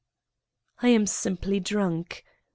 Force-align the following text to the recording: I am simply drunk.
I 0.81 0.87
am 0.87 1.05
simply 1.05 1.59
drunk. 1.59 2.25